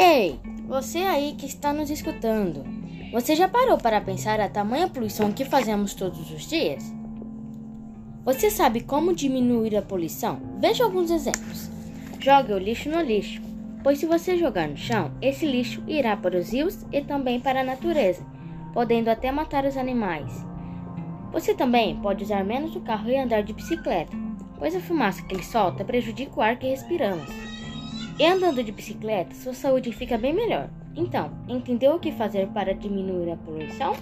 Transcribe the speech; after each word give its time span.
Ei, 0.00 0.38
você 0.68 0.98
aí 0.98 1.34
que 1.36 1.44
está 1.44 1.72
nos 1.72 1.90
escutando, 1.90 2.64
você 3.10 3.34
já 3.34 3.48
parou 3.48 3.76
para 3.76 4.00
pensar 4.00 4.38
a 4.38 4.48
tamanha 4.48 4.86
poluição 4.88 5.32
que 5.32 5.44
fazemos 5.44 5.92
todos 5.92 6.30
os 6.30 6.48
dias? 6.48 6.94
Você 8.24 8.48
sabe 8.48 8.82
como 8.82 9.12
diminuir 9.12 9.76
a 9.76 9.82
poluição? 9.82 10.38
Veja 10.60 10.84
alguns 10.84 11.10
exemplos. 11.10 11.68
Jogue 12.20 12.52
o 12.52 12.58
lixo 12.58 12.88
no 12.88 13.00
lixo, 13.00 13.42
pois 13.82 13.98
se 13.98 14.06
você 14.06 14.38
jogar 14.38 14.68
no 14.68 14.76
chão, 14.76 15.10
esse 15.20 15.44
lixo 15.44 15.82
irá 15.88 16.16
para 16.16 16.38
os 16.38 16.52
rios 16.52 16.86
e 16.92 17.00
também 17.00 17.40
para 17.40 17.62
a 17.62 17.64
natureza, 17.64 18.24
podendo 18.72 19.08
até 19.08 19.32
matar 19.32 19.64
os 19.64 19.76
animais. 19.76 20.30
Você 21.32 21.54
também 21.54 21.96
pode 21.96 22.22
usar 22.22 22.44
menos 22.44 22.76
o 22.76 22.80
carro 22.82 23.10
e 23.10 23.18
andar 23.18 23.42
de 23.42 23.52
bicicleta, 23.52 24.16
pois 24.60 24.76
a 24.76 24.80
fumaça 24.80 25.24
que 25.24 25.34
ele 25.34 25.42
solta 25.42 25.84
prejudica 25.84 26.38
o 26.38 26.40
ar 26.40 26.56
que 26.56 26.68
respiramos. 26.68 27.47
E 28.18 28.26
andando 28.26 28.64
de 28.64 28.72
bicicleta, 28.72 29.32
sua 29.32 29.54
saúde 29.54 29.92
fica 29.92 30.18
bem 30.18 30.34
melhor. 30.34 30.68
Então, 30.96 31.30
entendeu 31.46 31.94
o 31.94 32.00
que 32.00 32.10
fazer 32.10 32.48
para 32.48 32.74
diminuir 32.74 33.30
a 33.30 33.36
poluição? 33.36 33.94